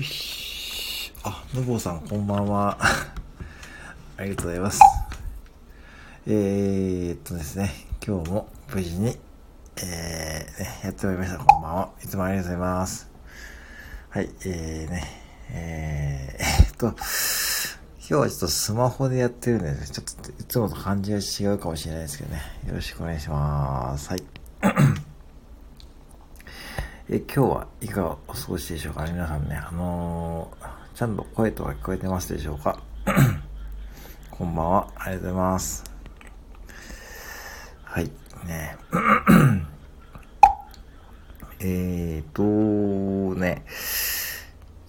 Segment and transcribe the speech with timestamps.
[0.00, 1.12] よし。
[1.24, 2.78] あ、のぼうさん、こんばんは。
[4.16, 4.80] ありがとうございます。
[6.26, 7.70] えー、っとですね、
[8.02, 9.18] 今日も無事に、
[9.76, 11.38] えー、ね、やってまいりました。
[11.44, 11.90] こんばんは。
[12.02, 13.10] いつもありがとうございます。
[14.08, 15.04] はい、えーね、
[15.50, 16.96] えー、 えー、っと、今
[18.06, 22.40] 日はちょっとスマホでやってるんで、ね、ちょっといつもと感じが違うかもしれないですけどね。
[22.66, 24.08] よろしくお願いします。
[24.08, 24.39] はい。
[27.12, 29.04] え今日はいかがお過ごしでしょうか？
[29.04, 32.78] 皆さんね、あのー、ちゃんと声とか聞こえてますでしょうか？
[34.30, 35.82] こんばんは、ありがとうございます。
[37.82, 38.04] はい、
[38.46, 38.76] ね
[41.58, 42.42] えーと
[43.40, 43.64] ね、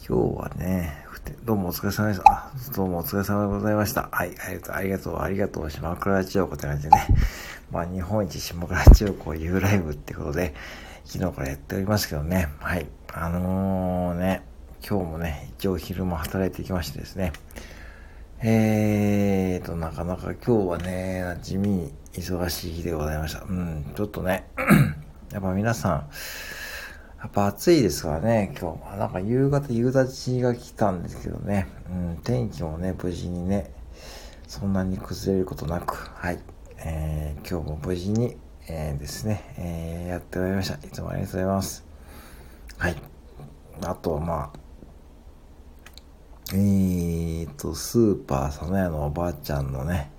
[0.08, 1.04] 今日はね、
[1.44, 2.32] どうもお疲れ様でした。
[2.32, 4.10] あ、どうもお疲れ様でございました。
[4.12, 7.08] はい、ありがとう、ありがとう、ありがとう、島倉千代子って感じでね。
[7.72, 10.54] まあ、日本一島倉千代子 U ライブってことで、
[11.04, 12.48] 昨日からやっておりますけどね。
[12.60, 12.88] はい。
[13.14, 14.44] あのー、ね、
[14.88, 17.34] 今日もね、一応昼間働いてきましてですね。
[18.44, 23.44] えーと、なかなか今日はね、地味に忙しい日でございました。
[23.44, 24.48] うん、ちょっとね、
[25.32, 26.10] やっぱ皆さん、
[27.20, 28.98] やっぱ暑いですからね、今日。
[28.98, 31.68] なんか夕方夕立が来たんですけどね。
[31.90, 33.72] うん、天気もね、無事にね、
[34.48, 36.40] そんなに崩れることなく、はい。
[36.80, 38.38] えー、今日も無事に
[38.74, 40.76] えー、ですね、えー、やっておりました。
[40.76, 41.86] いつもありがとうございます。
[42.78, 42.96] はい。
[43.84, 44.60] あとまあ、
[46.54, 50.12] えーと、スーパー佐野屋のおばあちゃんのね、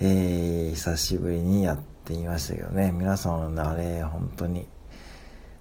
[0.00, 4.66] えー、久しぶりにやってみましたけどね、皆さんのあれ、本当に、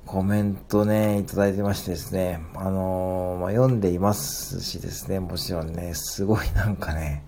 [0.08, 7.24] コメントね、いただいてましてですね、あのー、まあ、読んでいますしですね、もちろんね、すごいなんかね、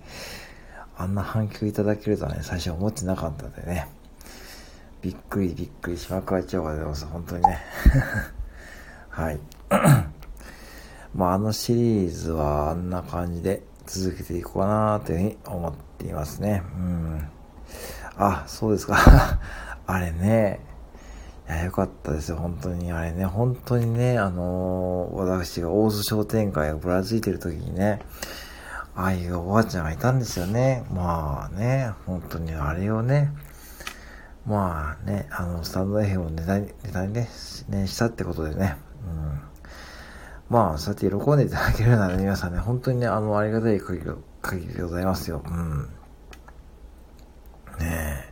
[0.96, 3.88] あんな反響いただけるとはね、最初思ってなかったんでね、
[5.02, 7.06] びっくりびっくりしまくられちゃうございます。
[7.06, 7.60] 本当にね。
[9.10, 9.40] はい。
[11.14, 16.62] まあ、あのシリーズはあんな感じで続けていこうかなというふうに思っていますね。
[16.76, 17.28] うん。
[18.18, 18.98] あ、そうですか。
[19.88, 20.60] あれね。
[21.48, 22.38] いや、よかったですよ。
[22.38, 22.92] 本当に。
[22.92, 28.02] あれね、本当にね、あのー、私が大津商店街をぶらついてる時にね、
[28.96, 30.84] ああいうおばあちゃんがいたんですよね。
[30.92, 33.32] まあね、本当にあれをね、
[34.48, 37.28] まあね、あの、スタンド FM をネタに、ネタにね、
[37.68, 39.42] ね、したってことでね、うん。
[40.50, 44.06] まあ、そうやって喜んでいただけるなら皆さんね、本当にね、あの、ありがたい限り、
[44.42, 45.44] 限りでございますよ。
[45.46, 45.82] うん。
[47.80, 48.28] ねえ。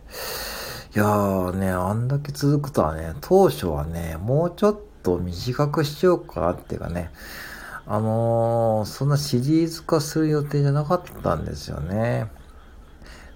[0.96, 7.12] いやーね、あんだけ続くとはね、当初はね、もうちょっと短くしようかなっていうかね、
[7.86, 12.28] あのー、そんなシリーズ化する予定じゃなかったんですよね。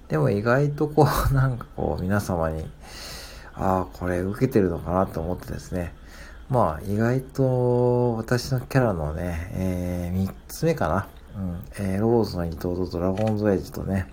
[0.10, 2.70] でも意外とこう、なんかこう、 皆様に、
[3.54, 5.94] ああ、これ受けてるのかなと思ってですね。
[6.50, 11.08] まあ、意外と私のキャラのね、えー、3つ目かな。
[11.38, 11.64] うん。
[11.78, 14.12] えー、ローズの伊藤とドラゴンズエイジとね、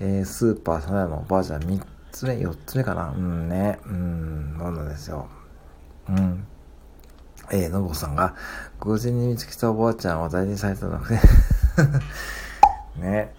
[0.00, 1.82] えー、スーパーサナヤのおばあちゃん3
[2.12, 3.10] つ目、4つ目かな。
[3.10, 3.78] うんね。
[3.84, 5.28] うん、なんなんですよ。
[6.08, 6.46] うん。
[7.52, 8.34] えー、のぼさんが、
[8.80, 11.18] 偶然に見つけたおばあちゃんは大事にされたので
[12.96, 13.34] ね。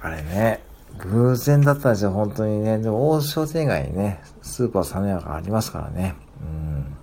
[0.00, 0.73] あれね。
[0.98, 2.78] 偶然だったんですよ、本当にね。
[2.78, 6.14] でも、大商店街にね、スーパーサネヤがありますからね。
[6.40, 6.96] うん。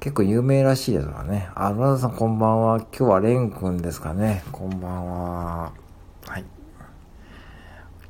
[0.00, 1.50] 結構有名らしいですからね。
[1.54, 2.78] あ、村田さんこんばんは。
[2.78, 4.44] 今日はレン君ですかね。
[4.52, 5.72] こんばんは。
[6.26, 6.44] はい。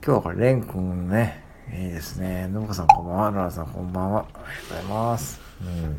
[0.05, 1.45] 今日はこれレン君ね。
[1.73, 2.47] いいですね。
[2.49, 3.31] のぶこさんこんばんは。
[3.31, 4.21] 村田さんこんばんは。
[4.21, 5.41] ありがとうございます。
[5.61, 5.97] うん。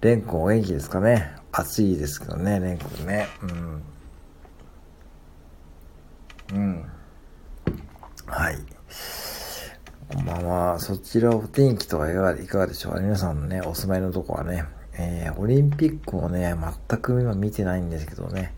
[0.00, 1.32] レン君お元気ですかね？
[1.50, 3.26] 暑いですけどね、レン君ね。
[3.42, 3.82] うん。
[6.54, 6.90] うん。
[8.26, 8.56] はい。
[10.08, 10.78] こんばんは。
[10.78, 12.22] そちらお天気とかいか
[12.58, 13.00] がでしょうか？
[13.00, 14.64] 皆さんのね、お住まいのとこはね、
[14.94, 16.54] えー、オリンピックをね、
[16.88, 18.54] 全く今見てないんですけどね、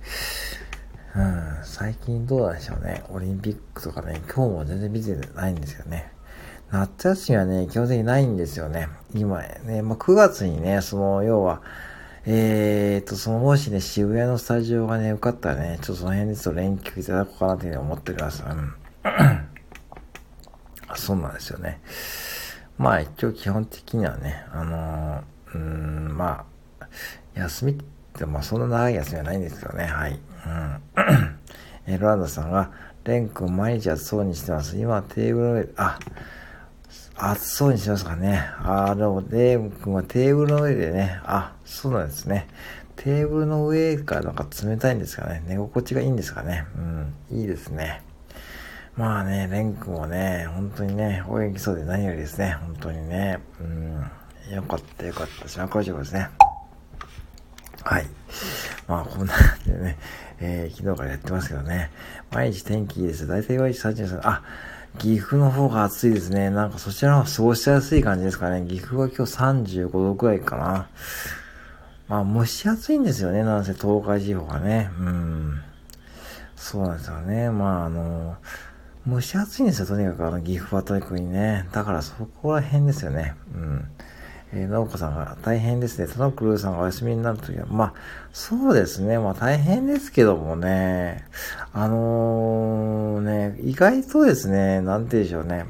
[1.17, 3.03] うん、最近どうなんでしょうね。
[3.09, 6.13] オリンピックとかね、今日も全然見てないんですよね。
[6.71, 8.89] 夏休みはね、基本的にないんですよね。
[9.13, 11.63] 今ね、まあ、9月にね、その、要は、
[12.27, 18.45] えーと、そのもしね、渋谷のスタジオがね、よかったらね、ちょっとその辺でちょっと連休いただこうかなというふうに思っております。
[18.47, 18.75] うん。
[20.97, 21.81] そうなんですよね。
[22.77, 26.45] まあ一応基本的にはね、あのー、うん、ま
[26.81, 26.87] あ、
[27.35, 27.77] 休みっ
[28.15, 30.13] て、まあそんな長い休みはないんですけどね、はい。
[30.13, 30.83] うん。
[31.87, 32.71] えロランドさんが、
[33.05, 34.77] レン君毎日暑そうにしてます。
[34.77, 35.99] 今テーブルの上で、あ、
[37.17, 38.45] 暑そうにしてますかね。
[38.63, 42.49] あ、でも、レイ君はテーブルの上でね、あ、そうなんですね。
[42.97, 45.43] テーブルの上がなんか冷たいんですかね。
[45.47, 46.67] 寝心地がいいんですかね。
[47.31, 48.03] うん、いいですね。
[48.97, 52.57] まあね、レン君もね、本当にね、お元気そうで何よりですね。
[52.61, 53.39] 本当にね。
[53.61, 55.49] うん、よかったよかった。
[55.49, 56.29] 島工場ですね。
[57.85, 58.07] はい。
[58.89, 59.99] まあ、こんな感じでね、
[60.41, 61.91] えー、昨日からやってますけどね。
[62.33, 63.29] 毎日天気いいです。
[63.29, 64.43] だいたい毎日33、あ、
[64.99, 66.51] 岐阜の方が暑いですね。
[66.51, 68.67] なんかそちらの方が過ごしやすい感じですかね。
[68.69, 70.89] 岐阜は今日35度くらいかな。
[72.11, 73.45] まあ、蒸し暑いんですよね。
[73.45, 74.91] なんせ東海地方がね。
[74.99, 75.63] うん。
[76.57, 77.51] そうなんですよね。
[77.51, 78.37] まあ、あの、
[79.09, 79.87] 蒸し暑いんですよ。
[79.87, 81.69] とにかくあの、岐阜は特にね。
[81.71, 83.37] だからそこら辺ですよね。
[83.55, 83.89] うん。
[84.53, 86.13] えー、直子さんが大変ですね。
[86.13, 87.95] 田野クルーさんがお休みになるときは、まあ、
[88.33, 89.21] そうですね。
[89.21, 91.25] まあ大変ですけどもね。
[91.73, 95.65] あのー、ね、意外とですね、なんて言うんでしょうね。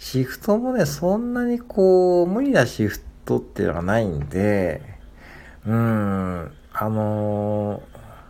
[0.00, 4.91] シフトもね、そんなにこう、無理なシフトっていうのがないんで、
[5.66, 7.82] うん、あの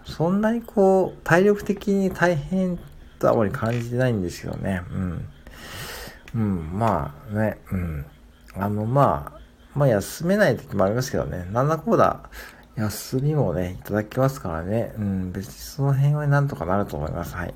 [0.04, 2.78] ー、そんなにこう、体力的に大変
[3.18, 4.82] とはあまり感じてないんですけどね。
[4.90, 5.28] うん。
[6.34, 8.06] うん、まあね、うん。
[8.54, 9.40] あの、まあ、
[9.74, 12.28] まあ休めない時もありますけどね、なんだこうだ、
[12.76, 17.34] 休みもね、いただきますからね、うん、別にその辺はなんとかなると思います。
[17.34, 17.54] はい。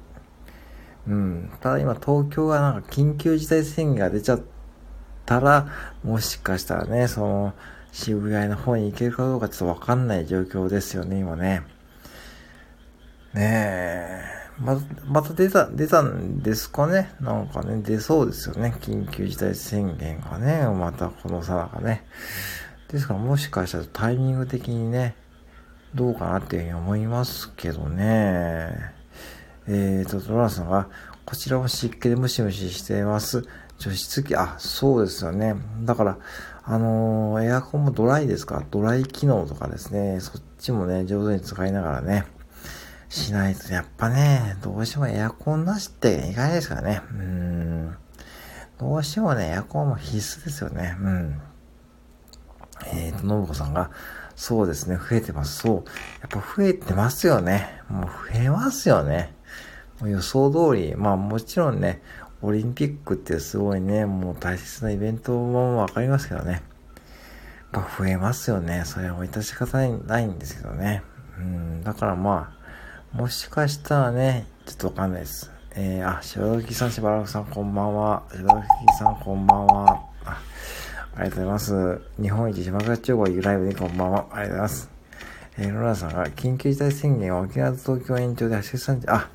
[1.08, 4.40] うん、ただ今東京がなんか緊急事態宣言が出ちゃっ
[5.24, 5.68] たら、
[6.02, 7.54] もしかしたらね、その、
[7.98, 11.62] 渋谷の方に行けるかどうかちょっとわかんない状況ですよね、今ね。
[13.32, 14.22] ねえ。
[14.58, 17.10] ま、また出た、出たんですかね？
[17.20, 18.74] なんかね、出そうですよね。
[18.82, 22.04] 緊急事態宣言がね、またこのさなかね。
[22.88, 25.16] ですからもしかしたらタイミング的にね、
[25.94, 28.92] どうかなっていうふうに思いますけどね。
[29.66, 30.90] えーと、ドラさんが、
[31.24, 33.42] こちらも湿気でムシムシしています。
[33.78, 35.56] 除湿機、あ、そうですよね。
[35.82, 36.18] だから、
[36.68, 38.64] あの、エアコンもドライですか？
[38.72, 42.26] ドライ機能とかですね、そっちもね、上手に使いながらね、
[43.08, 47.02] しないと、やっぱね、どうしてもエアコンなしっていかないですからね。
[47.12, 47.96] うん。
[48.78, 50.96] どうしてもね、エアコンも必須ですよね。
[51.00, 51.40] うん。
[52.92, 53.92] えーと、のぶこさんが、
[54.34, 55.60] そうですね、増えてます。
[55.60, 55.74] そう。
[55.76, 55.82] や
[56.26, 57.80] っぱ増えてますよね。
[57.88, 58.10] もう増
[58.40, 59.34] えますよね。
[60.00, 62.02] もう予想通り、まあもちろんね、
[62.46, 66.62] オリンピックってすごいね、もう大切なイベントもわかりますけどね。
[67.72, 68.84] やっぱ増えますよね。
[68.86, 71.02] それはもう致し方ないんですけどね。
[71.38, 72.56] うん、だからま
[73.12, 75.50] あ、もしかしたらね、ちょっとわかんないです。
[75.74, 78.22] えー、あ、白時さん、しばらくさん、こんばんは。
[78.30, 78.64] 白時
[78.96, 80.00] さん、こんばんは。
[80.24, 80.40] あ
[81.16, 82.00] ありがとうございます。
[82.22, 84.26] 日本一島倉地方ライブでこんばんは。
[84.30, 84.90] ありがとうございます。
[85.58, 89.28] えー、ロラさんが、緊急事態宣言は沖縄と東京延長で8月30、あ、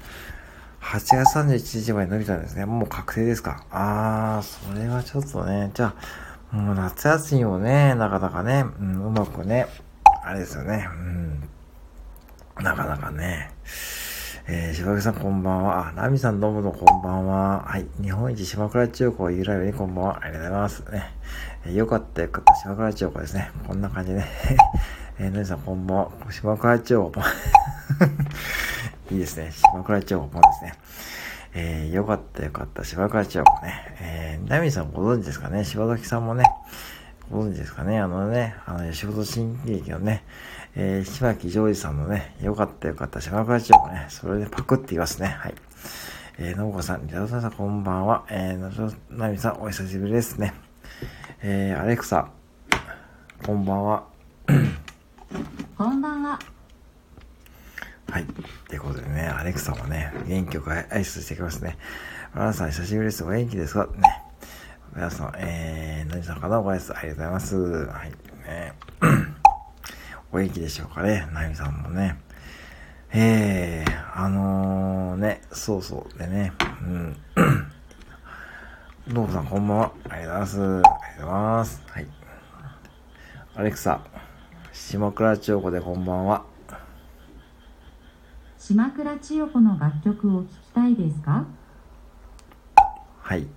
[0.81, 2.65] 8月31日まで伸びたんですね。
[2.65, 3.63] もう確定ですか？
[3.71, 5.93] あー、それはちょっとね、じゃ
[6.51, 9.67] あ、もう夏休みもね、なかなかね、うん、うまくね、
[10.23, 12.63] あれですよね、うん。
[12.63, 13.51] なかなかね。
[14.47, 15.89] えー、柴木さんこんばんは。
[15.89, 17.63] あ、ナミさんどうものこんばんは。
[17.63, 17.85] はい。
[18.01, 20.19] 日本一島倉中古由来にこんばんは。
[20.21, 20.79] ありがとうございます。
[20.91, 21.03] ね。
[21.65, 22.55] えー、よかったよかった。
[22.55, 23.51] 島倉中古ですね。
[23.67, 24.25] こんな感じで、ね。
[25.19, 26.11] えー、ナミさんこんばんは。
[26.31, 27.11] 島倉中古。
[29.11, 29.51] いいですね。
[29.51, 30.73] 島倉中古ポンですね。
[31.53, 32.85] えー、よかったよかった。
[32.85, 33.95] 島倉中古ね。
[33.99, 36.45] えー、ナミさんご存知ですかね柴崎さんもね、
[37.29, 40.23] ご存知ですかねあのね、あの、仕事新喜劇のね、
[40.75, 45.27] えー、島木ジョージさんのね、よかったよかった、島倉千代子ね、それでパクって言いますね。
[45.27, 45.55] はい。
[46.37, 48.23] えー、のぶこさん、リタさん、こんばんは。
[48.29, 50.53] えー、のぞなみさん、お久しぶりですね。
[51.41, 52.29] えー、アレクサ、
[53.45, 54.05] こんばんは。
[55.77, 56.39] こんばんは。
[58.11, 58.25] はい。
[58.67, 61.77] ということでね、アレクサもね、元気よく挨拶してきますね。
[62.35, 63.23] 皆さん、久しぶりです。
[63.23, 63.87] お元気ですか？
[63.95, 64.21] ね。
[64.93, 66.59] 皆さん、えー、何さんかな？
[66.59, 67.55] ご挨拶ありがとうございます。
[67.55, 68.09] はい。
[68.09, 68.73] ね
[70.33, 72.19] お元気でしょうかね、なゆみさんもね。
[73.13, 76.51] えー、あのー、ね、そうそうでね、
[76.81, 77.17] うん。
[79.07, 79.91] どうもさんこんばんは。
[80.09, 80.61] ありがとうございます。
[80.61, 81.81] ありがとうございます。
[81.87, 82.07] はい。
[83.55, 84.01] アレクサ、
[84.73, 86.50] 島倉千代子でこんばんは。
[88.63, 91.47] 島倉千代子の楽曲を聴きたいですか？
[93.19, 93.47] はい。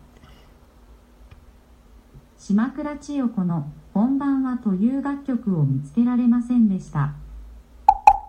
[2.39, 7.13] 島倉千代子のこんばんはという楽曲を見つけられませんでした。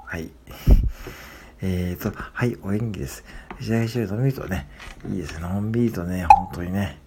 [0.06, 0.30] はい。
[1.64, 3.24] えーと、はい、お演技です。
[3.56, 4.68] 藤田一人のんびりとね、
[5.10, 5.44] いいですね。
[5.48, 7.00] のんびりとね、本当にね、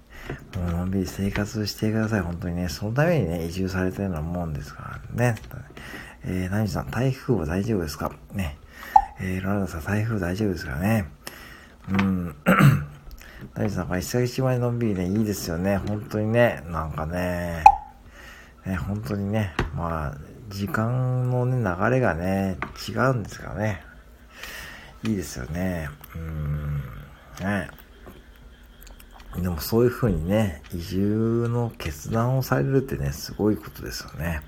[0.57, 2.21] もうのんびり生活してください。
[2.23, 5.35] 本当にね、そのためにね、移住されてるようなもんですからね。
[6.25, 8.11] えー、何さん、台風は大丈夫ですか？
[8.33, 8.57] ね。
[9.21, 11.07] えー、ロナダさん、台風大丈夫ですかね？
[11.91, 12.37] うん。
[13.55, 15.77] 何さん、一日一枚のんびりね、いいですよね。
[15.77, 17.65] 本当にね、なんかね、
[18.65, 20.19] ね、本当にね、まあ、
[20.51, 22.59] 時間のね、流れがね、
[22.89, 23.83] 違うんですからね。
[25.03, 25.89] いいですよね。
[26.15, 26.77] うん、
[27.41, 27.69] ね。
[29.37, 34.43] でもそういう風にね、移住の決断をされるってね、すごいことですよね。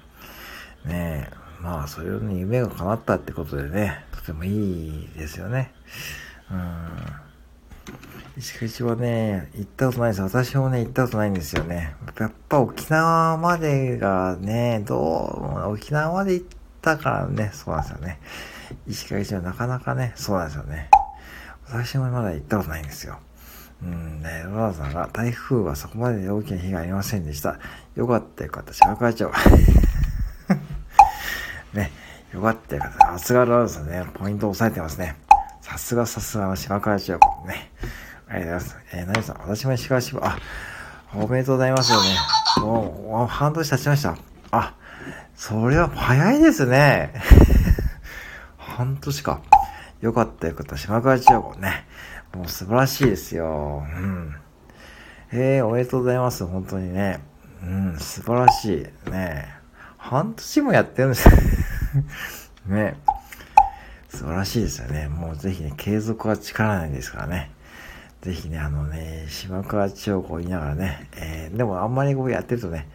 [0.85, 5.73] ねえまあ、それをね、夢が叶ったってことでね、とてもいいですよね。
[6.51, 6.89] うん。
[8.37, 10.23] 石口はね、行ったことないです。
[10.23, 11.95] 私もね、行ったことないんですよね。
[12.19, 16.47] やっぱ沖縄までがね、どう、沖縄まで行っ
[16.83, 18.21] たからね、そうなんですよね。
[18.87, 20.91] 石垣はなかなかね、そうなんですよね。
[21.67, 23.19] 私もまだ行ったことないんですよ。
[23.83, 27.59] うんね、ロナさんが台風はそこまで大きな被害ありませんでした。
[27.95, 29.31] よかったよかった、白川町。
[31.73, 31.91] ね、
[32.33, 32.99] よかったよかった。
[33.13, 35.17] さすがロナさんね、ポイント押さえてますね。
[35.61, 37.13] さすがさすがの島川町。
[37.47, 37.73] ね。
[38.29, 38.77] ありがとうございます。
[38.93, 40.39] えー、なにさん、私も石川支部、あ、
[41.15, 42.17] おめでとうございますよね。
[42.59, 44.17] もう、半年経ちました。
[44.53, 44.75] あ、
[45.35, 47.13] それは早いですね。
[48.57, 49.41] 半年か。
[50.01, 50.77] よかったよかった。
[50.77, 51.87] 島川千代子ね。
[52.35, 53.85] もう素晴らしいですよ。
[53.85, 54.37] うん。
[55.33, 56.45] えー、おめでとうございます。
[56.47, 57.21] 本当にね。
[57.63, 59.11] うん、素晴らしい。
[59.11, 59.61] ね
[59.99, 61.60] 半年もやってるんですね
[62.67, 62.97] ね
[64.09, 65.09] 素晴らしいですよね。
[65.09, 67.51] もうぜひね、継続は力ないですからね。
[68.23, 72.89] ぜひね、あのね、島川千代子を言いながらね、えー、でもあんまりこうやってるとね、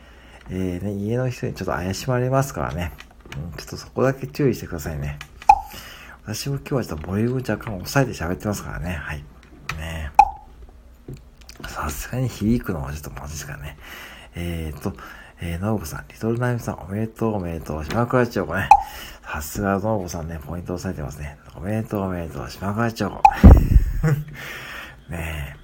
[0.50, 2.92] えー、ね、家の人にちょっと怪しまれますからね。
[3.36, 5.18] うん、ちょっとそこだけ注意してくださいね。
[6.26, 8.94] 私も今日はちょっとボリューム若干抑えて喋ってますからね。
[8.94, 9.24] はい。
[9.78, 10.12] ね
[11.68, 13.78] さすがに響くのはちょっとまずいですからね。
[14.36, 14.94] えーと、
[15.42, 18.70] えー、ノブさん、リトルナイムさん、おめでとう、おめでとう、島倉千代子ね。
[19.24, 21.38] さすがノブさんね、ポイント押さえてますね。
[21.56, 23.22] おめでとう、おめでとう、島倉千代子。
[25.12, 25.56] ね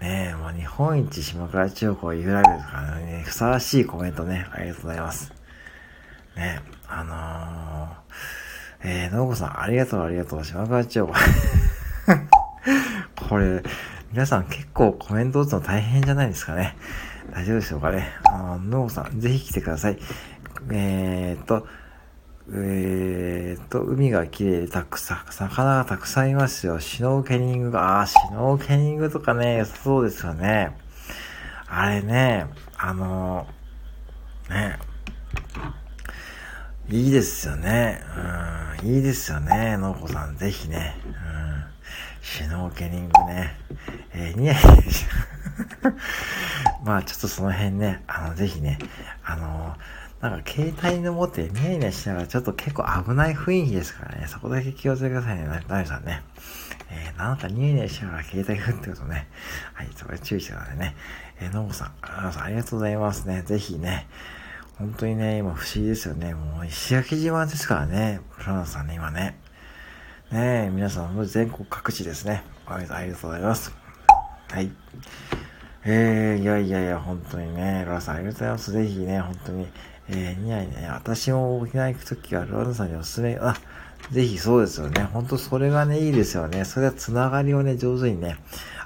[0.00, 0.04] え。
[0.04, 5.32] ねえ、もう日本一島倉千代子を言うられるからね、ふさわしいコメントね、ありがとうございます。
[6.36, 11.14] ねえ、あのー、えー、のうこさん、ありがとう、ありがとう、島倉千代子。
[13.28, 13.62] これ、
[14.12, 16.76] 皆さん結構コメント打つの大変じゃないですかね。
[17.38, 18.08] 大丈夫でしょうかね。
[18.24, 19.98] あの、のうこさん、ぜひ来てください。
[20.72, 21.68] えー、っと、
[22.50, 26.80] えー、っと、海が綺麗でたくさん、魚がたくさんいますよ。
[26.80, 30.76] シュノーケリングが、ああシュノーケリングとかね、良さそうですよね。
[31.68, 33.46] あれね、あの
[34.50, 34.76] ね、
[36.88, 38.02] いいですよね。
[38.82, 40.36] うん、いいですよね、のこさん。
[40.36, 40.96] ぜひね。
[41.06, 41.12] うん、
[42.20, 43.56] シュノーケリングね。
[44.12, 44.64] えー、ニヤニヤ
[46.84, 48.78] まあちょっとその辺ね、あの、ぜひね、
[49.24, 49.76] あの
[50.20, 54.26] なんか携帯の持ってニヤニヤしながらちょっと結構危ない雰囲気ですからね。
[54.26, 55.46] そこだけ気をつけてくださいね。
[55.68, 56.22] なみさんね。
[56.90, 59.28] えー、なんかニヤニヤしながら携帯振ってことね。
[59.74, 60.96] はい、それ注意してくださいね。
[61.40, 63.42] えー、のぼさん、あありがとうございますね。
[63.42, 64.08] ぜひね。
[64.78, 66.34] 本当にね、今不思議ですよね。
[66.34, 68.20] もう石垣島ですからね。
[68.38, 69.38] プラナさんね、今ね。
[70.32, 72.42] ねえ、皆さん、全国各地ですね。
[72.66, 73.72] ありがとうございます。
[74.50, 74.70] はい。
[75.90, 78.72] えー、いやいやいや、本当にね、ロラさんありがとうございます。
[78.72, 79.66] ぜひね、本当に、
[80.10, 83.56] えー、ニヤね、私も沖縄行くときはロナさんにおすすめ、あ、
[84.12, 85.04] ぜひそうですよね。
[85.04, 86.66] ほんとそれがね、いいですよね。
[86.66, 88.36] それはつながりをね、上手にね、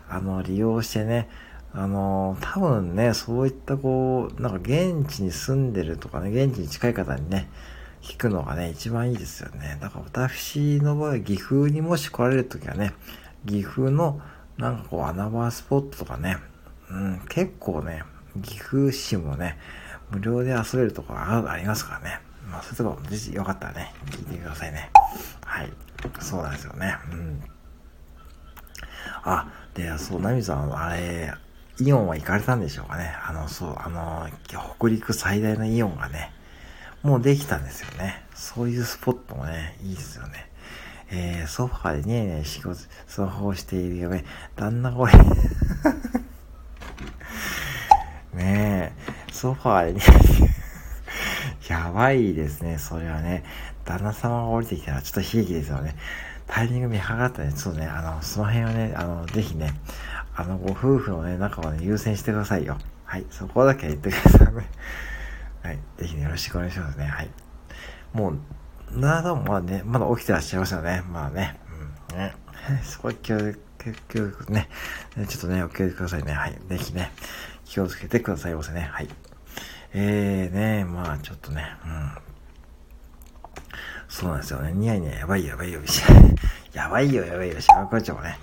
[0.09, 1.29] あの、利用してね、
[1.73, 7.49] あの、多分ね、そういったこう、なんか現地に住んでるとかね、現地に近い方にね、
[8.01, 9.77] 聞くのがね、一番いいですよね。
[9.81, 12.93] だから私の場合、岐阜にもし来られるときはね、
[13.45, 14.21] 岐阜の
[14.57, 16.37] なんかこう穴場スポットとかね、
[16.93, 18.03] うん、結構ね、
[18.43, 19.59] 岐阜市もね、
[20.11, 22.21] 無料で遊べるところありますからね。
[22.51, 24.91] まあ、そういうところもぜひよかったらね、聞いてくださいね。
[25.45, 25.73] はい。
[26.21, 26.95] そうなんですよね。
[27.11, 27.43] うん。
[29.25, 31.33] あ、で、そう、ナミさん、あれ、
[31.81, 33.15] イオンは行かれたんでしょうかね。
[33.27, 34.29] あの、そう、あの、
[34.79, 36.33] 北陸最大のイオンがね、
[37.03, 38.23] もうできたんですよね。
[38.35, 40.51] そういうスポットもね、いいですよね。
[41.11, 44.25] えー、ソファーでニヤニヤ仕事、スマホをしている嫁、
[44.57, 45.13] 旦那声。
[48.35, 48.95] ね
[49.29, 50.01] え、ソファーでね、
[51.69, 53.45] やばいですね、それはね。
[53.85, 55.95] 旦那様が降りてきたらちょっと悲劇ですよね。
[56.47, 59.75] タイミング見計らったね、ちょっとね、あの、その辺はね、あの、ぜひね、
[60.35, 62.79] あの、ご夫婦のね、仲をね、優先してくださいよ。
[63.05, 64.69] はい、そこだけは言ってくださいね。
[65.62, 67.07] はい、ぜひね、よろしくお願いしますね。
[67.07, 67.31] はい。
[68.12, 68.35] も
[68.91, 71.03] う、などまあね、まだ起きてらっしゃいますよね。
[71.11, 71.59] まあね。
[72.11, 72.35] うん、ね。
[72.83, 73.39] そこは気を、
[74.09, 74.69] 気を、ね、
[75.29, 76.33] ちょっとね、お気をつけくださいね。
[76.33, 76.59] はい。
[76.69, 77.11] ぜひね、
[77.73, 78.83] 気をつけてくださいませね。
[78.93, 79.09] はい。
[79.95, 82.11] えーね、まあちょっとね、うん。
[84.11, 84.73] そうなんですよね。
[84.75, 85.81] ニヤニヤやばいやばいよ。
[86.75, 87.59] やばいよ やばいよ。
[87.62, 88.38] シャワーコーチもね。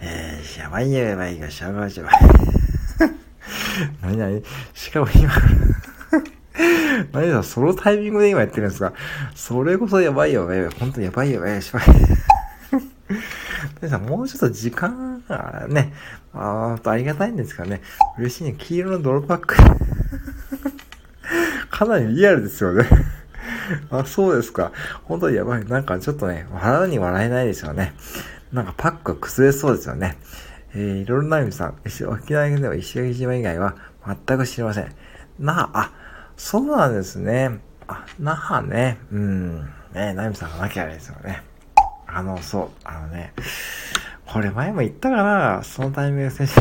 [0.00, 1.50] えー、やばいよやばいよ。
[1.50, 2.08] シャワーコーチも。
[4.00, 4.16] 何？
[4.16, 4.40] 々
[4.72, 5.30] しかも今
[7.12, 8.94] 何だ、そのタイミングで今やってるんですか？
[9.34, 10.70] それこそやばいよやばいよ。
[10.80, 11.60] 本当にやばいよやばいよ。
[11.60, 11.84] しばい。
[13.90, 15.92] さ、もうちょっと時間がね、
[16.34, 17.80] あありがたいんですかね。
[18.18, 18.54] 嬉しいね。
[18.58, 19.56] 黄色のドロパック
[21.70, 22.88] かなりリアルですよね
[23.90, 24.72] あ、そうですか。
[25.04, 25.64] 本当にやばい。
[25.64, 27.94] なんかちょっとね、笑うに笑えないですよね。
[28.52, 30.18] なんかパックが崩れそうですよね。
[30.74, 33.76] えー、いろいろな意味さん、沖縄県では石垣島以外は
[34.26, 34.94] 全く知りません。
[35.38, 35.92] 那覇、あ、
[36.36, 37.60] そうなんですね。
[37.88, 38.98] あ、那覇ね。
[39.10, 39.60] うん。
[39.92, 41.42] ね、ナミさんがなきゃあれですよね。
[42.06, 43.32] あの、そう、あのね、
[44.32, 46.54] これ前も言ったかなそのタイミング選手。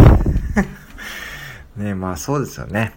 [1.81, 2.91] ね、まあそうですよね。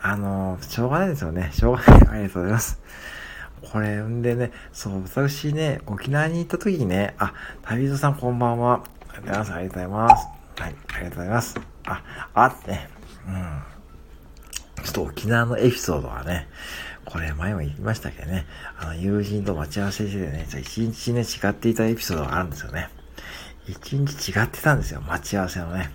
[0.00, 1.50] あの、しょうがないですよね。
[1.52, 2.08] しょうがない。
[2.08, 2.80] ありがとうございます。
[3.70, 8.82] これ、んでね、そう、私ね、沖縄に行った時にね、あ、旅人さんこんばんは。
[9.08, 9.52] ありがとうございます。
[9.52, 10.26] ありがとうございます。
[10.56, 11.60] はい、ありがとうございます。
[11.84, 12.02] あ、
[12.34, 12.88] あってね、
[13.28, 14.84] うん。
[14.84, 16.48] ちょっと沖縄のエピソードはね、
[17.04, 18.46] これ前も言いましたけどね、
[18.80, 22.88] あの、友人と待ち合わせしてね、一日ね、違っていたエピソードがあるんですよね。
[23.68, 25.90] 一日違ってたんですよ、待ち合わせのね。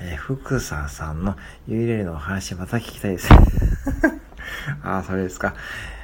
[0.00, 1.36] えー、福さんさんの
[1.68, 3.28] ユイレルのお話また聞きたいです。
[4.82, 5.54] ああ、それですか。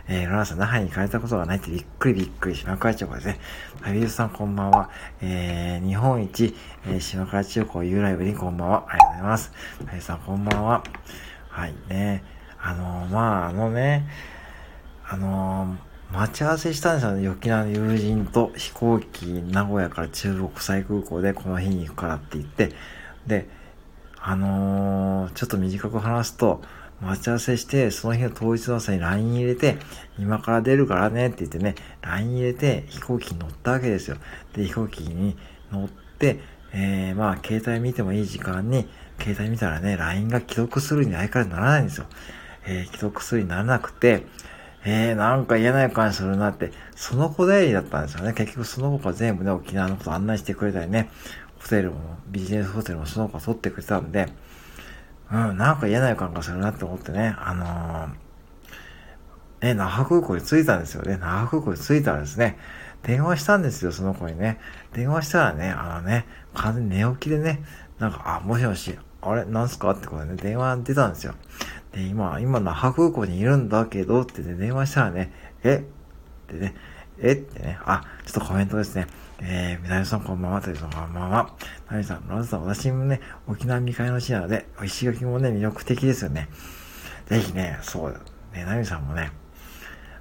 [0.06, 3.40] えー、ロナさん、那覇に行かれたことがないってびっくりびっくり、島倉中高ですね。
[3.82, 4.88] 旅人さんこんばんは。
[5.20, 6.56] えー、日本一、
[6.86, 8.84] えー、島倉中高ユーライブにこんばんは。
[8.88, 9.52] ありがとうございます。
[9.80, 10.82] 旅人さんこんばんは。
[11.50, 12.24] はいね。
[12.60, 14.08] あのー、まあ、あのね、
[15.06, 17.28] あのー、待ち合わせしたんですよね。
[17.28, 22.72] 沖縄の友人と飛行機、名古屋から中国際空港でこの日に行くからって言って、
[23.26, 23.46] で、
[24.18, 26.62] あのー、ちょっと短く話すと、
[27.02, 29.76] 待ち合わせして、その日の当日の朝に LINE 入れて、
[30.18, 34.16] 今から出るからねって言ってね、LINE 入れて飛行機に乗ったわけですよ。
[34.54, 35.36] で、飛行機に
[35.70, 36.40] 乗って、
[36.72, 38.88] えー、まあ、携帯見てもいい時間に、
[39.20, 42.06] 携帯見たらね、LINE が既読するに相変わらならないんですよ。
[42.66, 44.24] えー、既読するにならなくて、
[44.90, 48.32] えー、なんか嫌な予感するなって、その子代理だったんですよね。
[48.32, 51.10] 結局その子が全部ね、沖縄のこと案内してくれたりね、
[51.60, 54.28] ホテルも、ビジネスホテルもその子が取ってくれたんで、
[55.30, 61.18] うん、なんか嫌な予感がするなって思ってね、あのー、ね、那覇空港に着いたんですよね。
[61.20, 62.56] 那覇空港に着いたらですね、
[63.02, 64.58] 電話したんですよ、その子にね。
[64.94, 66.24] 電話したらね、あのね、
[66.54, 67.62] 完全に寝起きでね、
[67.98, 69.44] なんか、あ、もしもし、あれ？
[69.44, 69.90] なんすか？
[69.90, 71.34] ってことでね、電話出たんですよ。
[71.92, 75.32] で、今、今、那覇空港にいるんだけど、ってね、電話したらね、
[75.64, 75.76] え？
[75.76, 76.74] ってね、
[77.20, 77.32] え？
[77.32, 79.06] ってね、あ、ちょっとコメントですね。
[79.40, 81.50] えー、みなみさんこんばんは、というさんこんばんは。
[81.90, 86.48] なみさん、まずさん、私もね、沖縄未開の地なので、石垣もね、魅力的ですよね。
[87.26, 88.20] ぜひね、そう、
[88.52, 89.30] ね、なみさんもね、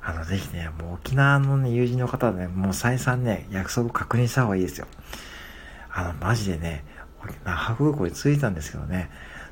[0.01, 4.87] あの、ぜひね、もう沖縄のね、友人の方はね、もう再三ね、約束確認した方がいいですよ。
[5.91, 6.83] あの、マジでね、
[7.43, 9.09] 那覇空港に着いたんですけどね、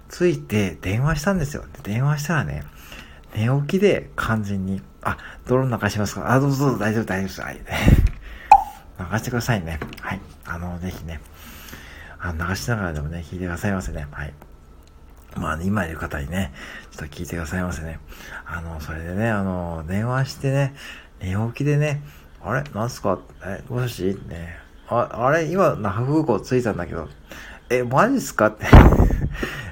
[0.09, 1.65] 着いて電話したんですよ。
[1.83, 2.63] で電話したらね、
[3.35, 6.31] 寝起きで完全に、あ、泥流しますか？
[6.31, 7.41] あ、どうぞどうぞ大丈夫大丈夫です。
[7.41, 7.59] はい。
[9.11, 9.79] 流してくださいね。
[9.99, 10.21] はい。
[10.45, 11.19] あの、ぜひね、
[12.19, 14.07] あ流しながらでもね、聞いてくださいませね。
[14.11, 14.33] はい。
[15.35, 16.53] まあ、今いる方にね、
[16.91, 17.99] ちょっと聞いてくださいませね。
[18.45, 20.73] あの、それでね、あの、電話してね、
[21.19, 22.01] 寝起きでね、
[22.41, 22.63] あれ？
[22.73, 23.19] なんすか？
[23.43, 24.19] え、もしもし？
[24.29, 25.43] ね、あ、あれ？
[25.51, 27.09] 今、那覇空港着いたんだけど、
[27.69, 28.47] え、マジっすか？
[28.47, 28.65] っ て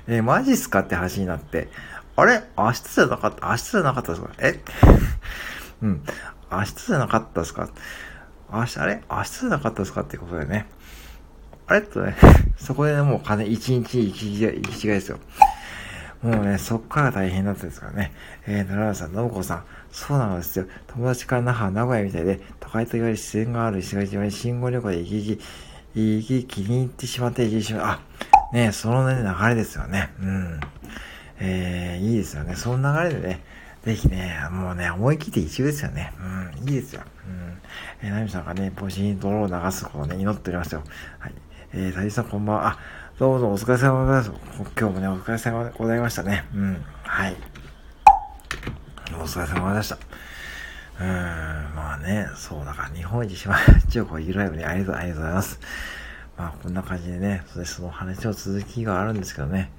[0.07, 0.79] え、マジっすか？
[0.79, 1.69] って話になって、
[2.15, 2.43] あれ？
[2.57, 3.47] 明日じゃなかった？
[3.49, 4.29] 明日じゃなかったですか？
[4.39, 4.59] え？
[5.83, 6.01] うん。
[6.51, 7.69] 明日じゃなかったですか？
[8.51, 9.01] 明日、あれ？
[9.09, 10.01] 明日じゃなかったですか？
[10.01, 10.65] ってことでね。
[11.67, 11.81] あれ？
[11.81, 12.15] とね、
[12.57, 15.19] そこでね、もう金一日一日行き違いですよ。
[16.21, 18.13] もうね、そっから大変だったですからね。
[18.47, 20.65] えー、奈良さん、信子さん、そうなんですよ。
[20.87, 25.43] 友達から那覇、名古屋みたいで、都会と言われ自然がある石垣島に信号旅行で行き来、行き
[25.95, 27.99] いい気に入ってしまって、行きしまあ、
[28.53, 30.11] ね、そのね、流れですよね。
[30.19, 30.59] うん。
[31.39, 32.55] えー、いいですよね。
[32.55, 33.43] その流れでね、
[33.83, 36.13] ぜひね、もうね、思い切って一応ですよね。
[36.19, 37.01] うん、いいですよ。
[37.27, 37.61] うん。
[38.01, 40.83] えー、ナミさんがね、帽子に泥を流すことをね、祈っておりますよ。
[41.19, 41.33] はい。
[41.73, 42.67] えー、タジさんこんばんは。
[42.69, 42.79] あ、
[43.19, 44.31] どうぞお疲れ様です。
[44.79, 46.45] 今日もね、お疲れ様でございましたね。
[46.53, 46.85] うん。
[47.03, 47.35] はい。
[49.13, 49.97] お疲れ様でした。
[50.99, 53.55] うん、まあね、そうだから日本一島
[53.89, 55.59] 中国ゆらいぶね、ありがとう、ありがとうございます。
[56.37, 59.71] まあこんな感じでね、それその話の続きがあるんですけどね。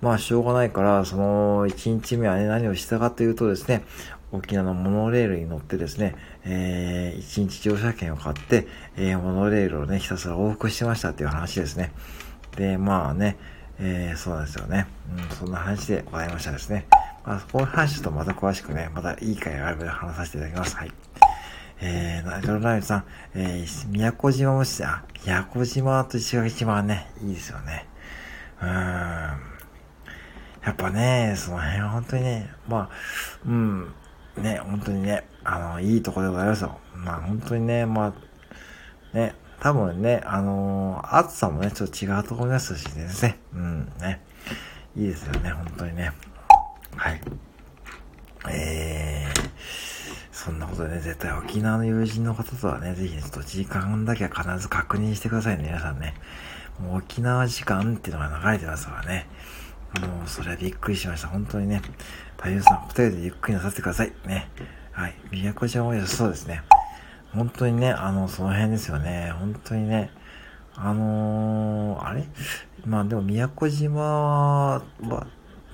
[0.00, 3.84] まあしょうがないから、その1日目はね、何をしたかというとですね、
[4.32, 6.14] 沖縄のモノレールに乗ってですね、
[6.44, 8.66] えー、1日乗車券を買って、
[8.96, 11.92] えー、モノレールをね、ひたすら往復してましたっていう話ですね。
[12.56, 13.36] で、まあね、
[13.78, 14.86] えー、そうなんですよね。
[15.16, 16.86] うん、そんな話でございましたですね。
[17.26, 20.76] まあ、この話とまた詳しくね、またいい会があれば話させていただきます。
[20.76, 20.92] はい。
[21.80, 27.86] えー、ナイトロライブさん、えー、宮古島もして、あ、宮古島と石垣島はね、いいですよね。
[28.62, 28.70] うーん。
[28.70, 29.38] や
[30.70, 32.90] っぱね、その辺は本当にね、まあ、
[33.44, 33.92] うん、
[34.36, 36.78] ね、本当にね、あの、いいとこでございますよ。
[36.94, 43.38] まあ本当にね、まあ、ね、多分ね、あのー、暑さもね、ちょっと違うと思いますしですね。
[43.52, 44.22] うん、ね。
[44.96, 46.12] いいですよね、本当にね。
[46.96, 47.20] はい。
[48.48, 49.50] えー、
[50.32, 56.14] そんなことでね、絶対沖縄の友人の方とはね、ぜひね、ちょっと時間だけは必ず確認してくださいね、皆さんね。
[56.80, 59.26] もう沖縄時間っていうのが流れてますからね。
[60.00, 61.28] もう、それはびっくりしました。
[61.28, 61.80] 本当にね。
[62.36, 64.12] 太陽さん、二人でゆっくりなさってください。
[64.26, 64.48] ね。
[64.92, 65.14] はい。
[65.30, 66.62] 宮古島も良さそうですね。
[67.32, 69.32] 本当にね、あの、その辺ですよね。
[69.38, 70.10] 本当にね。
[70.74, 72.24] あのー、あれ？
[72.84, 74.82] まあでも宮古島は、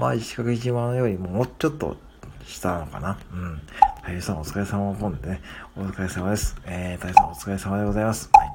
[0.03, 1.97] まあ石垣島よりももうちょっと
[2.45, 3.19] 下なのかな。
[3.33, 3.61] うん。
[4.01, 5.41] 太陽さんお疲れ様ポンでね。
[5.77, 6.57] お疲れ様です。
[6.67, 8.29] えー、太陽さんお疲れ様でございます。
[8.33, 8.51] はい。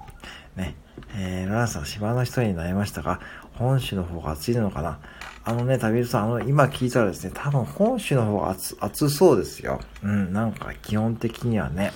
[0.60, 0.76] ね。
[1.16, 3.22] えー、ランさん、島の人になりましたが、
[3.54, 5.00] 本州の方が暑いのかな
[5.46, 9.80] あのね、旅人さん、あの、今聞いたらですね、多分本州の方が暑、暑そうですよ。
[10.04, 11.94] うん、なんか基本的にはね。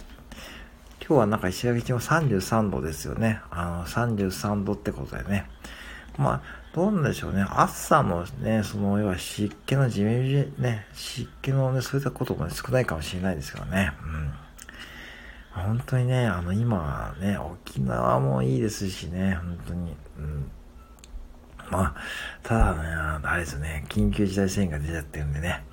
[1.02, 3.42] 今日はなんか石垣島33度ですよね。
[3.50, 5.50] あの、33度ってことでね。
[6.18, 7.46] まあ、どうなんでしょうね。
[7.50, 13.92] 暑さのね、その、要は湿気のジメジメ、ね、湿気のね、そういったことも、ね、少ないかもしれないですけどね。
[14.04, 14.34] うん。
[15.54, 19.96] 本当にね、あの、今はね、沖縄もいいですしね、本当に。
[20.18, 20.52] うん。
[21.70, 21.96] まあ、
[22.42, 22.80] ただね、
[23.24, 25.64] あれですね、緊急事態宣言が出ちゃってるんでね、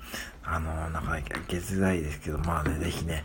[0.43, 3.23] あの、なかなかいけづらいですけど、まあね、ぜひね、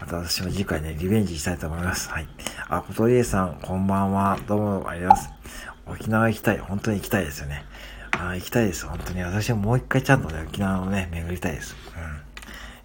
[0.00, 2.10] また私も次回ね、リベンジしたいと思います。
[2.10, 2.26] はい。
[2.68, 4.38] あ、小鳥さん、こんばんは。
[4.48, 5.71] どうもありがとうございます。
[5.86, 6.58] 沖縄行きたい。
[6.58, 7.64] 本当に行きたいですよね。
[8.12, 8.86] あ行きたいです。
[8.86, 9.22] 本当に。
[9.22, 11.74] 私はもう一回ちゃんとね、沖縄をね、巡りたいです。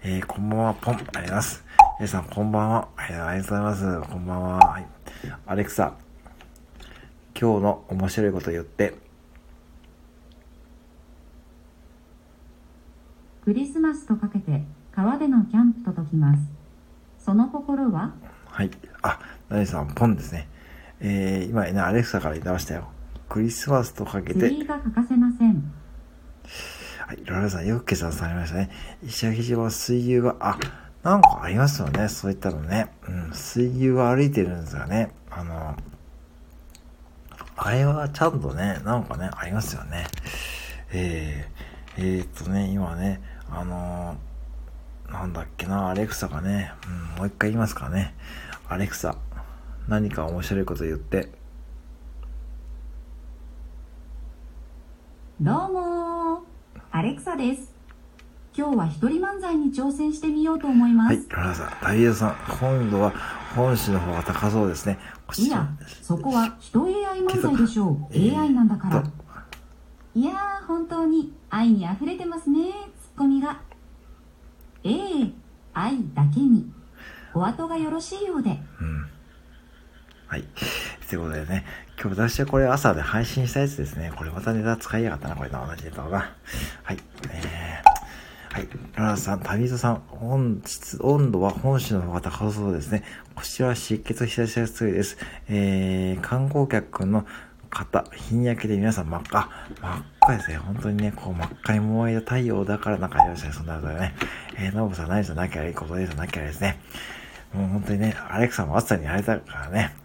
[0.03, 0.09] うん。
[0.09, 0.95] えー、こんばんは、ポン。
[0.95, 1.65] ありがとうございます。
[1.99, 2.87] 皆さん、こんばんは。
[2.97, 4.01] ありがとうございます。
[4.09, 4.57] こんばんは。
[4.59, 4.85] はい。
[5.45, 5.93] アレクサ、
[7.39, 8.95] 今日の面白いこと言って。
[13.43, 16.43] クリスマスとかけて、川でのキャンプと解きます。
[17.19, 18.13] その心は？
[18.45, 18.71] はい。
[19.01, 20.47] あ、ナリさん、ポンですね。
[20.99, 22.87] えー、今ね、アレクサから言ってましたよ。
[23.29, 24.49] クリスマスとかけて。
[24.65, 25.71] が欠かせません。
[27.07, 28.69] はい、ロラさん、よく計算されましたね。
[29.05, 30.57] 石垣島水牛が、あ、
[31.03, 32.91] なんかありますよね、そういったのね。
[33.07, 35.11] うん、水牛が歩いてるんですよね。
[35.29, 35.75] あの、
[37.55, 40.05] あれはちゃんとね、なんかね、ありますよね。
[40.91, 44.17] えー、えー、っとね、今ね、あの
[45.09, 48.13] なんだっけな、アレクサがね、うん、もう一回言いますかね。
[48.67, 49.15] アレクサ、
[49.87, 51.29] 何か面白いこと言って。
[55.39, 56.43] どうも
[56.91, 57.73] アレクサです。
[58.53, 61.15] 今日は一人漫才に挑戦してみようと思います。
[61.15, 63.13] はい、ロラさん、ダイヤさん、今度は
[63.55, 64.99] 本誌の方が高そうですね。
[65.37, 65.69] いや、
[66.01, 68.13] そこは人 AI 漫才でしょう。
[68.13, 69.03] AI なんだから。
[70.15, 73.61] いやー、本当に愛に溢れてますね、ツッコミが。
[74.83, 75.31] ええ
[75.73, 76.69] 愛だけに。
[77.33, 78.59] お後がよろしいようで。
[78.81, 79.16] うん。
[80.27, 80.43] はい。
[81.09, 81.63] ということでね、
[81.97, 84.11] 今日私はこれ朝で配信したやつですね。
[84.13, 86.35] これまたネタ使いやがったな、これと同じネタをな。
[86.83, 86.97] はい。
[87.29, 88.67] えー、はい。
[88.95, 93.03] ララさん、旅人さん、本日、温度は本州の方が高そうですね。
[93.35, 95.17] こちらは湿気と日差しが強いです。
[95.47, 97.25] えー、観光客の
[97.69, 99.49] 方、日に焼けて皆さん真っ赤、
[99.81, 100.57] 真っ赤ですね。
[100.57, 103.53] 本当にね、こう真っ赤に燃えた太陽だからなんかありましたね。
[103.53, 104.13] そんなことでね。
[104.57, 106.81] えー、ノブさん、何さんなきゃいいことですなきゃですね。
[107.53, 109.95] もう本当にね、アレクサも暑さにやれたからね。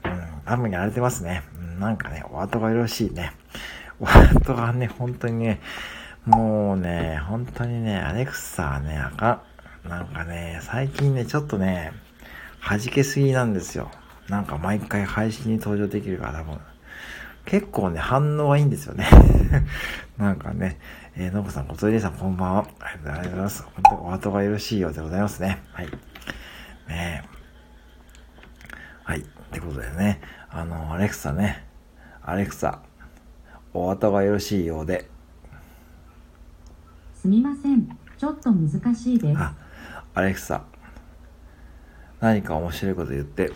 [0.44, 1.42] 雨に荒れてますね。
[1.78, 3.32] なんかね、お後がよろしいね。
[4.00, 5.60] お後がね、本当にね、
[6.24, 9.42] もうね、本当にね、アレクサはね、あか
[9.86, 9.88] ん。
[9.88, 11.92] なんかね、最近ね、ちょっとね、
[12.64, 13.90] 弾けすぎなんですよ。
[14.28, 16.60] なんか毎回配信に登場できるから多分。
[17.44, 19.08] 結構ね、反応はいいんですよね。
[20.16, 20.78] なんかね、
[21.16, 22.66] えー、のぶさん、ことりさん、こんばんは。
[22.80, 23.62] ありがとうございます。
[23.64, 25.60] 本当にお後がよろしいようでございますね。
[25.72, 25.88] はい。
[26.88, 27.24] ね
[29.02, 29.24] はい。
[29.52, 31.66] ってことでね、あの、アレクサね、
[32.22, 32.80] アレクサ、
[33.74, 35.10] お後がよろしいようで。
[37.14, 37.86] すみません。
[38.16, 39.38] ちょっと難しいです。
[39.38, 39.54] あ、
[40.14, 40.64] アレクサ、
[42.20, 43.52] 何か面白いこと言って。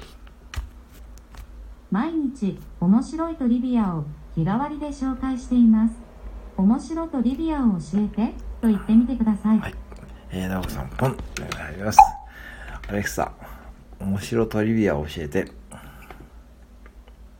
[1.91, 4.05] 毎日、面白いトリビアを
[4.35, 5.95] 日替わりで紹介しています。
[6.59, 9.59] 面白トリビアを教えてと言ってみてください。
[9.61, 9.75] はい。
[10.31, 11.11] えー、なおさん、ポン。
[11.11, 11.99] ありがとうございます。
[12.89, 13.33] アレクサ、
[13.99, 15.66] 面白トリビアを教えて。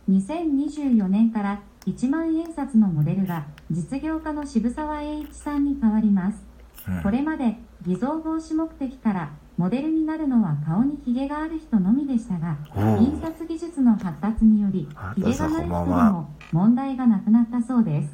[0.09, 6.43] 2024年から1万円札のモデルが実業家の渋沢栄一さんに変わります、
[6.89, 12.59] うん、これまで偽造防止目的からモデルになるのは顔にヒゲがある人のみでしたが
[12.99, 18.09] 印刷技術の発達によりヒゲがない人でも問題がなくなったそうです。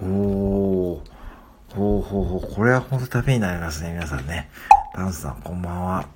[0.00, 1.02] おお
[1.74, 2.54] ほうほうほう。
[2.54, 4.48] これは本当ためになりますね皆さんね。
[4.94, 6.08] ダンスさんこんばんは。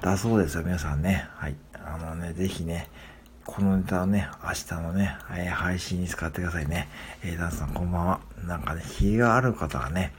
[0.00, 1.26] だそうですよ皆さんね。
[1.34, 1.56] はい。
[1.74, 2.88] あのねぜひね
[3.48, 6.86] このネタをね、明日のね、えー、配信に使ってくださいね。
[7.24, 8.20] えー、ダンスさんこんばんは。
[8.44, 10.12] なんかね、日がある方はね、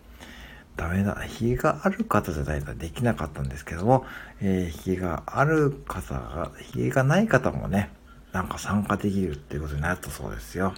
[0.76, 1.14] ダメだ。
[1.14, 4.04] ひげがある方じゃないとできなかったんですけども、
[4.42, 7.92] えー、ひげがある方が、ひげがない方もね、
[8.32, 10.74] なんか参加できるっていうことになったそうですよ。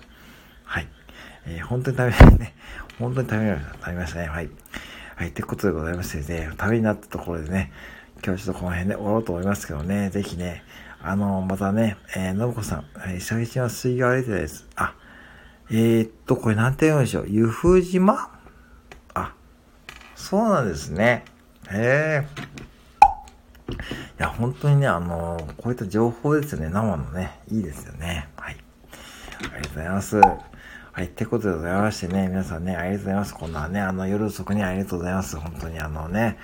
[0.65, 0.89] はい。
[1.47, 2.53] えー、本当に食べためね、
[2.99, 3.57] 本当にためにな
[3.91, 4.27] りましたね。
[4.27, 4.49] はい。
[5.15, 5.29] はい。
[5.29, 7.71] ってことでございましてね、ためになったところでね、
[8.23, 10.63] 今日ちょっとこの辺で終わろうと思いますけどね、ぜひね、
[11.03, 14.67] あの、またね、えー、のぶこさん、えー、久々は水魚歩いてです。
[14.75, 14.93] あ、
[15.71, 17.25] えー、っと、これなんて読むんでしょう？
[17.27, 18.29] 湯布島
[19.15, 19.33] あ、
[20.15, 21.25] そうなんですね。
[21.71, 22.27] へえ。
[23.71, 23.73] い
[24.19, 28.29] や、本当にね、あの、こういった情報ですよね、生のね、いいですよね。
[28.37, 28.57] はい。
[29.39, 30.17] ありがとうございます。
[30.17, 33.33] はい、ってことでございましてね、皆さんね、ありがとうございます。
[33.33, 35.35] こんなね、あの、夜遅くにありがとうございます。
[35.37, 36.37] 本当にあのね、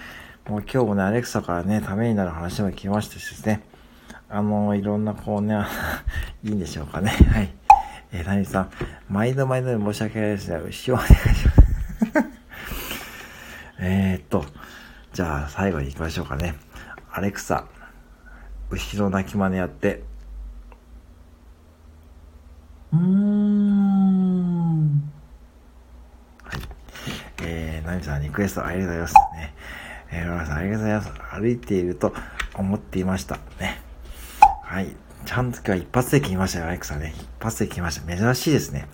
[0.48, 3.62] もう今日もね、アレクサからね、ためになる話も聞きましたしですね、
[4.30, 5.56] あの、いろんなこうね、
[6.44, 7.12] いいんでしょうかね。
[7.32, 7.50] はい。
[8.12, 8.70] えー、谷さん、
[9.10, 10.58] 毎度毎度申し訳ないですね。
[10.58, 11.62] 後ろお願いします。
[13.80, 14.46] えっと、
[15.14, 16.56] じゃあ最後に行きましょうかね。
[17.12, 17.66] アレクサ、
[18.70, 20.04] 後ろ泣き真似やって。
[22.92, 25.12] うーん。
[26.44, 26.60] はい。
[27.44, 29.54] えー、ナミさんリクエストありがとうございますね。
[30.12, 31.12] えー、ロラさんありがとうございます。
[31.40, 32.14] 歩いていると
[32.56, 33.38] 思っていました。
[33.60, 33.87] ね。
[34.68, 34.94] はい。
[35.26, 37.14] ちゃんと今日は一発で切りましたよ、アレクサね。
[37.18, 38.18] 一発で切りました。
[38.18, 38.86] 珍しいですね。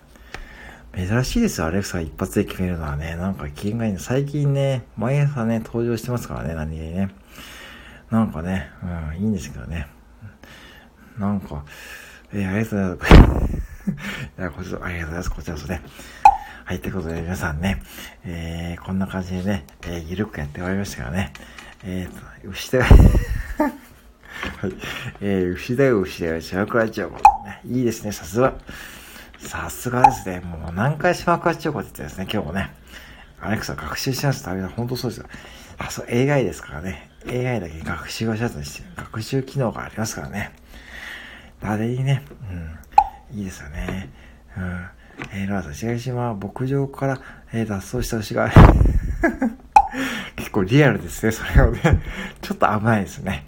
[0.95, 3.15] 珍しいですよ、アレクサが一発で決めるのはね。
[3.15, 7.09] なんか機嫌がいい最近ね、毎朝ね、登場してますからね、何気にね。
[8.11, 9.87] なんかね、うん、いいんですけどね。
[11.17, 11.65] なんか、
[12.31, 13.53] えー、ありがとうございます。
[14.37, 15.31] いや、こちら、ありがとうございます。
[15.31, 15.81] こちらこそね。
[16.65, 17.81] はい、ということで皆さんね、
[18.25, 21.33] えー、こんな感じでね、えー、ゆるくやって終わりましたからね。
[21.83, 22.85] えーと、牛田
[24.63, 24.73] はい。
[25.19, 27.17] えー、牛だよ、牛だよ、島倉千代子。
[27.69, 28.53] いいですね、さすが。
[29.37, 30.39] さすがですね。
[30.39, 32.71] もう何回島倉千代子って言ってですね、今日もね。
[33.41, 34.69] アレクサ学習しますためだ。
[34.69, 35.25] 本当そうですよ。
[35.79, 37.09] あ、そう、AI ですからね。
[37.27, 40.53] AI だけ学習をしやすにして、学習機能がありますからね。
[41.61, 42.23] 誰にね、
[43.31, 44.09] うん、いいですよね。
[44.55, 44.87] うん。
[45.33, 47.19] えー、ローさん、白島は牧場から、
[47.51, 48.49] えー、脱走した牛が、
[50.37, 52.01] 結構リアルですね、それをね。
[52.41, 53.45] ちょっと危ないですね。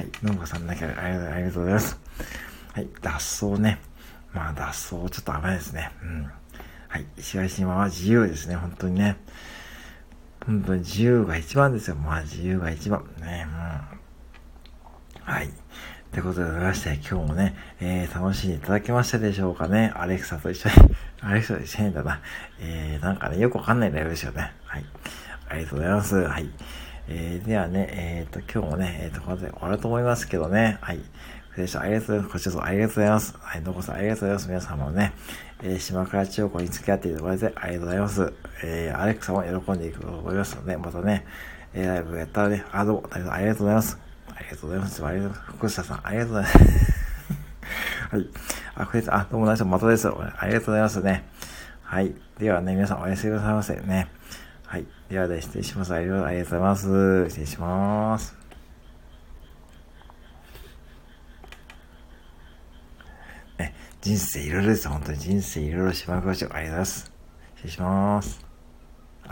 [0.00, 0.10] はい。
[0.22, 2.00] のんこさんだけありがとうございます。
[2.72, 2.88] はい。
[3.02, 3.78] 脱走ね。
[4.32, 5.90] まあ脱走ちょっと危ないですね。
[6.02, 6.30] うん。
[6.88, 7.06] はい。
[7.18, 8.56] 石橋島は自由ですね。
[8.56, 9.18] 本当にね。
[10.46, 11.96] 本当に自由が一番ですよ。
[11.96, 13.04] まあ自由が一番。
[13.20, 13.46] ね。
[13.46, 15.22] うん。
[15.22, 15.48] はい。
[15.48, 15.50] っ
[16.12, 19.92] てことでございまして、今日もね、えー、楽しんでいただけましたでしょうかね。
[19.94, 20.74] アレクサと一緒に、
[21.20, 22.22] アレクサと一緒にだな。
[22.58, 24.50] えー、なんかね、よくわかんないライブですよね。
[24.64, 24.84] はい。
[25.50, 26.16] ありがとうございます。
[26.16, 26.48] はい。
[27.12, 30.78] えー、ではね、えっ、ー、と、今日もね、えっ、ー、と、これで終わると思いますけどね。
[30.80, 31.00] はい。
[31.56, 31.80] でした。
[31.80, 32.32] ありがとうございます。
[32.32, 33.36] こちらこそありがとうございます。
[33.40, 34.48] はい、どうこそありがとうございます。
[34.48, 35.12] 皆様もね、
[35.64, 38.32] えー、島倉千代子に付き合っていただいてありがとうございます。
[38.62, 41.26] えー、アレックサも喜んでいくと思いますので、またね、
[41.74, 43.98] えー、ライブやったらね、あ、どうも、ありがとうございます。
[44.28, 45.04] ありがとうございます。
[45.04, 45.52] ありがとうございます。
[45.58, 46.58] 福下さん、ありがとうございます。
[48.10, 48.28] はい。
[48.76, 50.08] あ、これあ、どうも、大丈夫、またです。
[50.08, 51.24] ありがとうございますね。
[51.82, 52.14] はい。
[52.38, 54.08] ではね、皆さんおやすみなさいませね。
[54.70, 54.86] はい。
[55.08, 55.92] ではで、失礼します。
[55.92, 57.24] ありがとうございます。
[57.28, 58.36] 失礼します。
[63.58, 64.88] ね、人生いろいろです。
[64.88, 66.52] 本当に人生いろいろしまくましょう。
[66.52, 67.12] ありがとうございます。
[67.56, 68.49] 失礼します。